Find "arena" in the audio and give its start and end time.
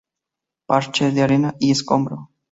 1.21-1.53